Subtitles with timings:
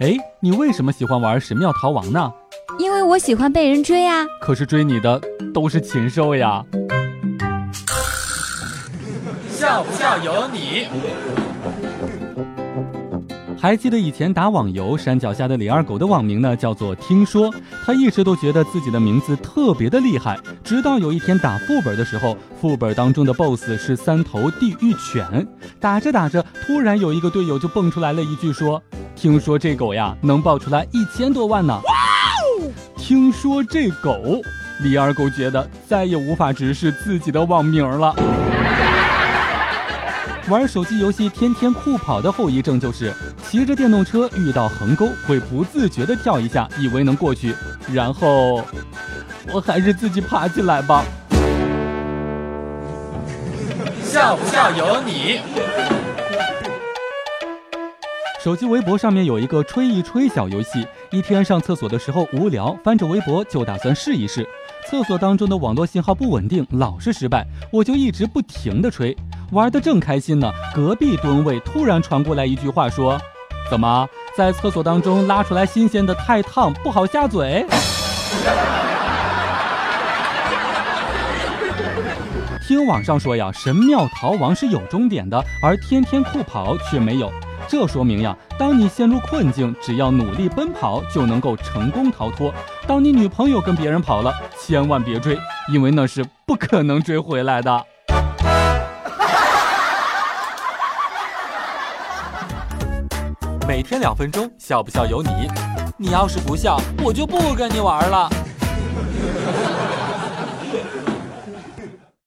[0.00, 2.32] 哎，你为什么喜欢玩神庙逃亡呢？
[2.80, 4.26] 因为我喜欢被人追啊。
[4.40, 5.20] 可是追你的
[5.54, 6.64] 都是禽兽呀。
[9.48, 10.88] 笑不笑由你。
[13.56, 17.48] 还记得以前打网游，山脚下的李二狗的网名呢叫做听说，
[17.84, 20.36] 他一直都觉得自己的名字特别的厉害。
[20.64, 25.46] 直到有一天打副本的时候，副本当中的 BOSS 是三头地狱犬，
[25.78, 28.82] 打着打着，突然有一个队友就蹦出来了一句说
[29.16, 31.80] ：“听说这狗呀能爆出来一千多万呢。”
[32.96, 34.40] 听说这狗，
[34.80, 38.14] 李二狗觉得再也无法直视自己的网名了。
[40.48, 43.12] 玩手机游戏天天酷跑的后遗症就是
[43.42, 47.54] 骑着电动车遇到横沟会不自觉的跳一下，以为能过去，
[47.92, 48.62] 然后
[49.52, 51.04] 我还是自己爬起来吧。
[54.02, 55.40] 笑不笑由你。
[58.44, 64.46] 手机微博上面有一个吹一吹小游戏，一天上厕所的时候无聊，翻着微博就打算试一试。
[64.86, 69.16] 厕所当中的网络信号不稳定，老是失败，我就一直不停的吹。
[69.52, 73.18] 玩的正开心呢，隔壁蹲位突然传过来一句话，说
[73.70, 77.64] ：“怎么在厕所当中拉出来新鲜的太烫，不好下嘴？”
[82.68, 87.32] 听网上说呀，神庙逃亡是有终点的，而天天酷跑却没有。
[87.66, 92.52] 这说明呀，当你陷入困境，只要努力奔跑，就能够成功逃脱。
[92.86, 95.38] 当你女朋友跟别人跑了，千万别追，
[95.72, 97.84] 因为那是不可能追回来的。
[103.66, 105.30] 每天两分钟，笑不笑由你。
[105.96, 108.28] 你要是不笑，我就不跟你玩了。